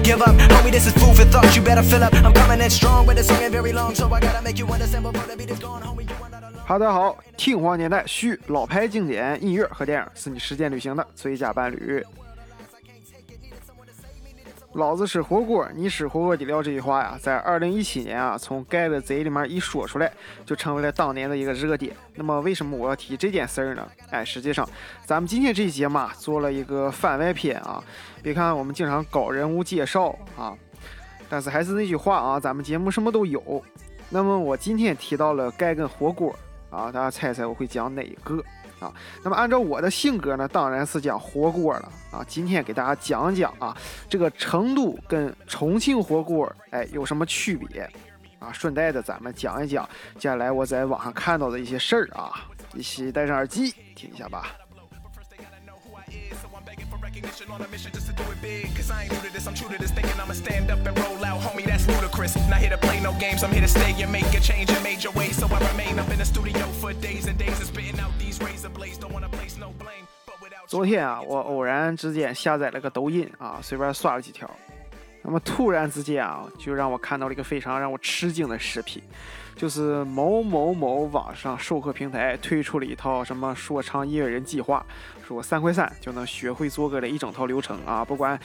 [0.00, 0.34] not give up.
[0.50, 1.54] Homie, this is food for thought.
[1.54, 2.14] You better fill up.
[2.14, 4.66] I'm coming in strong, but the song ain't very long, so I gotta make you
[4.66, 5.82] understand before the beat is gone.
[5.82, 6.64] Homie, you are not alone.
[6.66, 12.04] 哈，大家好，听黄年代续老牌经典音乐和电影是你时间旅行的最佳伴侣。
[14.74, 20.10] 老子吃火锅，你吃火锅底料这句话呀，在二零一七年啊，从盖的嘴里面一说出来，
[20.46, 21.92] 就成为了当年的一个热点。
[22.14, 23.88] 那么为什么我要提这件事儿呢？
[24.10, 24.68] 哎，实际上，
[25.04, 27.82] 咱们今天这一节嘛，做了一个番外篇啊。
[28.22, 30.56] 别看我们经常搞人物介绍啊，
[31.28, 33.62] 但是还是那句话啊，咱们节目什么都有。
[34.08, 36.32] 那么我今天提到了盖跟火锅
[36.70, 38.40] 啊，大家猜猜我会讲哪个？
[38.80, 42.24] 啊，那么按照我的性格呢，当然是讲火锅了啊。
[42.26, 43.76] 今天给大家讲讲啊，
[44.08, 47.88] 这个成都跟重庆火锅，哎，有什么区别
[48.38, 48.50] 啊？
[48.52, 52.46] 顺带的，咱们讲一讲接下来我在网上看到的一些事儿啊。
[52.74, 54.56] 一起戴上耳机听一下吧。
[57.10, 58.74] recognition on a mission just to do it big.
[58.76, 60.96] Cause I ain't new to this, I'm true to this, thinking I'ma stand up and
[60.98, 61.40] roll out.
[61.40, 62.36] Homie, that's ludicrous.
[62.48, 64.82] Not here to play no games, I'm here to stay and make a change and
[64.82, 65.30] major way.
[65.30, 66.09] So I remain up
[70.70, 74.48] 昨天啊，我偶然之间下载了个抖音啊，随便刷了几条，
[75.30, 79.00] 那么突然之间啊，就让我看到了一个非常让我吃惊的视频，
[79.54, 84.84] 就是某某某网上授课平台推出了一套什么说唱音乐人计划，
[85.24, 88.36] 说三块三就能学会做歌的一整套流程啊，不管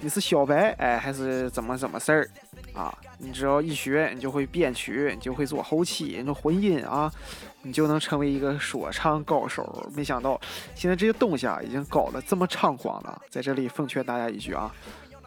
[0.00, 2.30] 你是小白哎还是怎么怎么事儿
[2.72, 7.12] 啊，你只要一学，你就会编曲，你就会做后期，你就混音啊，
[7.60, 9.86] 你就能成为一个说唱高手。
[9.94, 10.40] 没想到
[10.74, 13.20] 现在这些东西啊，已经搞得这么猖狂了。
[13.28, 14.74] 在这里奉劝大家一句啊，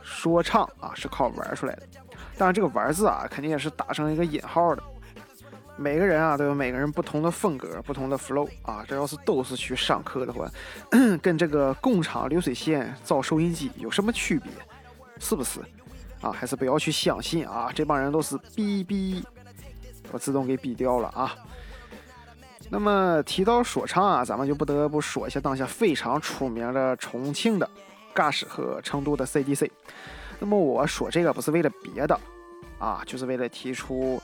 [0.04, 1.84] 说唱啊是靠玩出来的，
[2.38, 4.84] 当然这个玩字啊，肯定也是打上一个引号的。
[5.76, 10.48] 每个人啊都有每个人不同的风格、不同的 flow 啊，这要是都是去上课的话，
[11.20, 14.52] 跟这个工厂流水线造收音机有什么区别？
[15.20, 15.60] 是不是？
[16.22, 17.70] 啊，还是不要去相信啊！
[17.74, 19.26] 这帮人都是逼逼，
[20.12, 21.36] 我自动给逼掉了啊。
[22.70, 27.70] 那么提到说唱啊，咱们就不得不说一下当下非常出名的重庆的
[28.14, 29.70] 尬师和成都的 CDC。
[30.40, 32.20] 那么我说这个不是为了别的
[32.80, 34.22] 啊，就是为了提出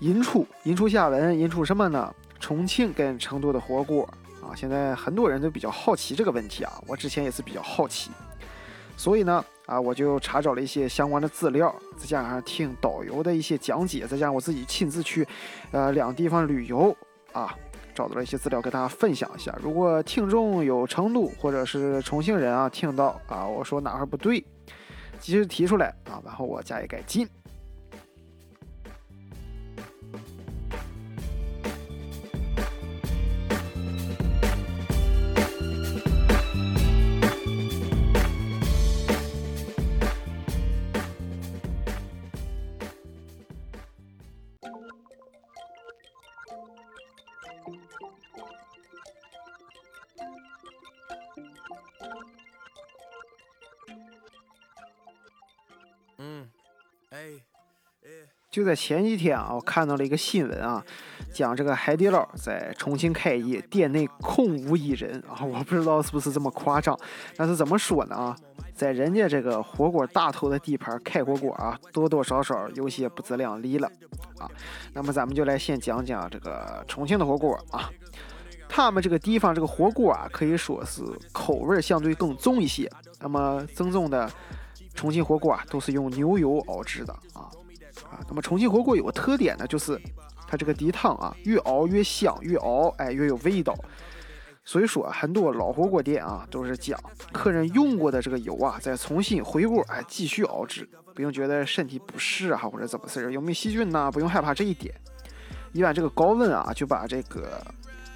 [0.00, 2.12] 引出引出下文，引出什么呢？
[2.40, 4.02] 重庆跟成都的火锅
[4.42, 8.10] 啊，现在很多人都比较好奇这个问题啊，我之前也是比较好奇，
[8.96, 15.26] 所以呢啊，我就查找了一些相关的资料，再加上听导游的一些讲解，再加上我自己亲自去
[15.70, 16.94] 呃两地方旅游
[17.32, 17.56] 啊，
[17.94, 19.56] 找到了一些资料跟大家分享一下。
[19.62, 24.44] 如果听众有成都或者是重庆人啊，听到啊我说哪块不对，
[25.20, 27.28] 及时提出来啊，然后我加以改进。
[58.54, 60.80] 就在前几天啊，我看到了一个新闻啊，
[61.32, 66.96] 讲这个海底捞在重庆开业，店内空无一人啊，我不知道是不是这么夸张，
[67.36, 68.36] 但是怎么说呢啊，
[68.72, 73.90] 在人家这个火锅大头的地盘开火锅啊，多多少少有些不自量力了
[74.38, 74.48] 啊。
[74.92, 77.90] 那么咱们就来先讲讲这个重庆的火锅啊，
[78.68, 82.88] 他们这个地方这个火锅啊，可以说是口味相对更重一些。
[83.18, 84.30] 那么正宗的
[84.94, 87.50] 重庆火锅啊，都是用牛油熬制的啊。
[88.28, 90.00] 那么重庆火锅有个特点呢，就是
[90.46, 93.74] 它这个底汤啊，越熬越香，越熬哎越有味道。
[94.66, 96.98] 所以说，很多老火锅店啊，都是讲
[97.32, 104.94] 客人用过的这个油啊，再重新回锅，哎，继续熬制，不用觉得身体不适啊，或者怎么事儿，有没有细菌呐，不用害怕这一点。
[105.72, 107.62] 一般这个高温啊，就把这个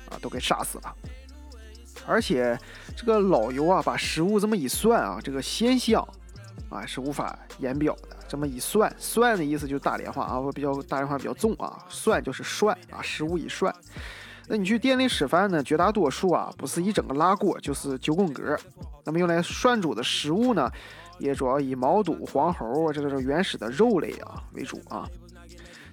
[0.09, 0.95] 啊都给杀死了。
[2.07, 2.59] 而且
[2.97, 6.03] 这个老油啊，把食物这么一涮啊，这个鲜香
[6.69, 8.17] 啊是无法言表的。
[8.29, 13.75] 这么一涮，涮的意思就是大连话啊，我比较大连话比较重啊，涮就是涮啊，食物一涮。
[14.49, 18.57] 那你去店里吃饭呢，绝大多数啊不是一整个辣锅，就是九宫格。
[19.05, 20.71] 那么用来涮煮的食物呢，
[21.19, 25.09] 也主要以毛肚、黄喉啊这种原始的肉类啊为主啊。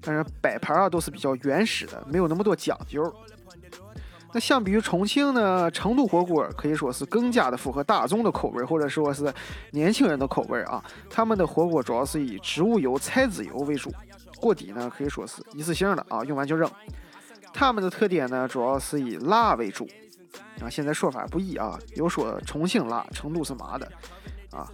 [0.01, 3.01] 但是摆盘啊都是比较原始的，没有那么多讲究。
[4.35, 9.33] 那相比于重庆呢，成都火锅可以说是更加的符合大众的口味，或者说是
[9.71, 10.83] 年轻人的口味啊。
[11.09, 13.89] 他们的火锅主要是以植物油、菜籽油为主，
[14.41, 16.69] 锅底呢可以说是一次性的啊，用完就扔。
[17.53, 19.87] 他们的特点呢，主要是以辣为主
[20.59, 20.69] 啊。
[20.69, 23.89] 现在说法不一啊，有说重庆辣，成都是麻的
[24.51, 24.67] 啊。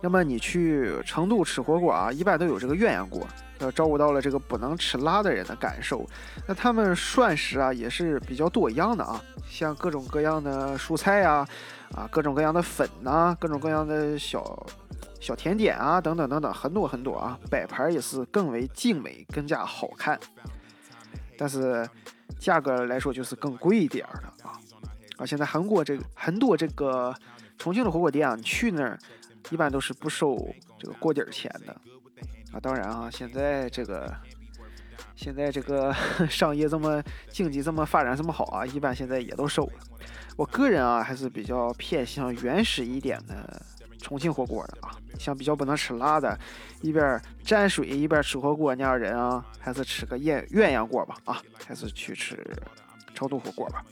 [0.00, 3.26] 那么你去成都吃火锅啊，一般都有这个鸳鸯锅，
[3.58, 6.06] 呃，照顾到了这个不能吃辣的人的感受。
[6.46, 11.46] 那他们涮食啊也是比较多样的啊，像各种各样的蔬菜呀，
[11.94, 14.66] 啊，各种各样的粉呐，各种各样的小
[15.20, 20.18] 小甜点啊，等等等等，很多很多啊，摆盘也是更为精美，更加好看。
[21.36, 21.88] 但是
[22.38, 24.52] 价格来说就是更贵一点的啊。
[25.18, 27.14] 啊，现在韩国这个很多这个
[27.56, 28.98] 重庆的火锅店啊，你去那儿。
[29.50, 30.36] 一般都是不收
[30.78, 31.74] 这个锅底儿钱的
[32.52, 34.14] 啊，当然啊，现在这个
[35.14, 35.94] 现在这个
[36.30, 39.72] 商业这么经济这么发展这么好啊，一般现在也都收了。
[40.36, 43.60] 我个人啊，还是比较偏向原始一点的
[44.00, 46.38] 重庆火锅的啊，像比较不能吃辣的，
[46.80, 52.42] 一边蘸水一边吃火锅那样人啊，还是吃个鸳鸳鸯锅吧啊，还是去吃
[53.14, 53.84] 成都火锅吧。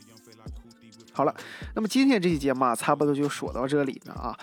[1.11, 1.35] 好了，
[1.75, 4.37] 那么今天这期节目啊，差不多就说到这里了啊。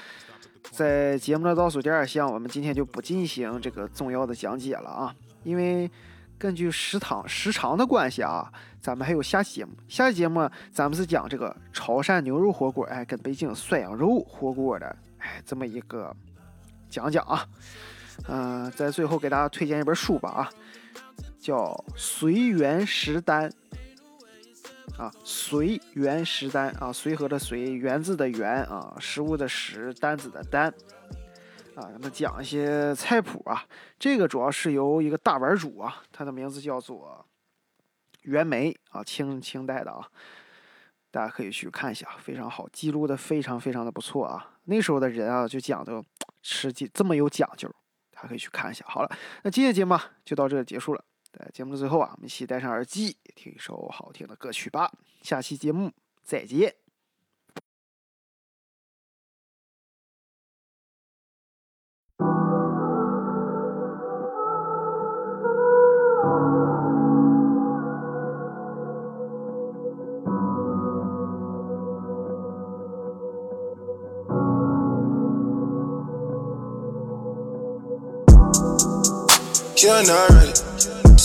[0.75, 5.89] 在节目的倒数第二项，我们今天就不进行这个重要的讲解了啊，因为
[6.37, 9.71] 根据时长时长的关系啊，咱们还有下期节目。
[9.87, 16.13] 下期节目咱们是讲这个潮汕牛肉火锅，哎，跟北京涮羊肉火锅的，哎，这么一个
[16.91, 17.47] 讲讲啊。
[18.27, 20.51] 嗯，在最后给大家推荐一本书吧啊，
[21.39, 23.49] 叫《随缘食单》。
[24.99, 30.73] 啊，随缘食单啊，随和的随，园子的园啊，食物的食，单子的单
[31.75, 33.67] 啊，那讲一些菜谱啊。
[33.99, 37.27] 这个主要是由一个大碗主啊，他的名字叫做
[38.23, 40.09] 袁枚啊，清清代的啊，
[41.11, 44.59] 大家可以去看一下，非常好，记录的非常非常的不错啊。
[44.65, 46.05] 那时候的人啊，就讲究
[46.43, 47.69] 吃这么有讲究，
[48.13, 48.85] 大家可以去看一下。
[48.87, 49.11] 好了，
[49.43, 51.05] 那今天节目就到这里结束了。
[51.37, 54.93] 在节目的最后啊，我们一起戴上耳机，听一首好听的歌曲吧。
[55.23, 55.91] 下期节目
[56.23, 56.77] 再见。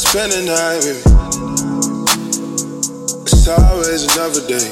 [0.10, 1.12] Spend the night with me.
[3.22, 4.70] It's always another day.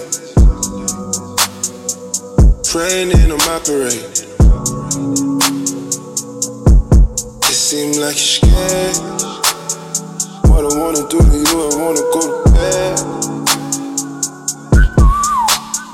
[2.66, 4.18] Praying in on my parade.
[7.44, 8.98] It seems like you're scared.
[10.50, 12.98] What I wanna do to you, I wanna go to bed.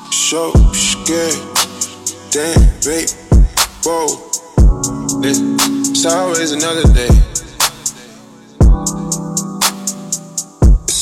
[0.10, 1.36] So scared.
[2.31, 3.12] Damn, babe.
[3.84, 4.07] Whoa.
[5.22, 7.10] It's always another day.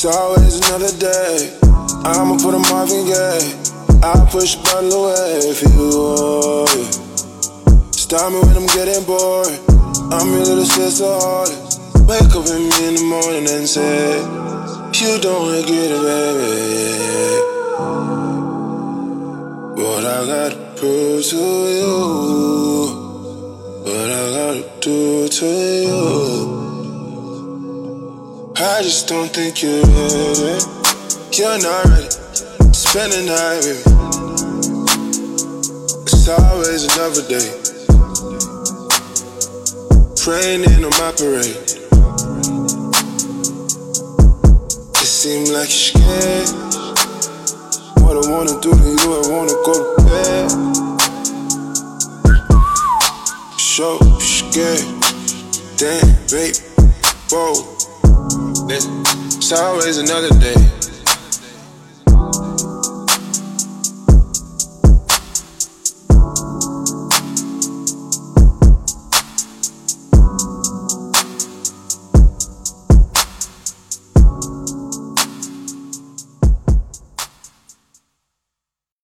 [0.04, 1.56] It's always another day.
[2.02, 3.54] I'ma put a Marvin Gaye.
[4.02, 6.66] I'll push button away for you.
[6.66, 6.90] Yeah.
[7.92, 9.46] Stop me when I'm getting bored.
[10.10, 11.06] I'm your little sister.
[12.02, 14.18] Wake up with me in the morning and say,
[14.98, 16.50] You don't regret it, baby.
[19.80, 21.36] What I gotta prove to
[21.78, 21.94] you.
[23.86, 26.51] What I gotta do to you.
[28.64, 30.62] I just don't think you're ready.
[31.32, 32.10] You're not ready.
[32.72, 33.94] Spend the night with me.
[36.06, 37.50] It's always another day.
[40.22, 41.58] Praying in on my parade.
[44.94, 46.48] It seems like you're scared.
[47.98, 50.50] What I wanna do to you, I wanna go to bed.
[53.58, 54.86] So scared.
[55.76, 56.54] Damn, babe.
[57.28, 57.81] Whoa.
[58.70, 60.54] It's always another day.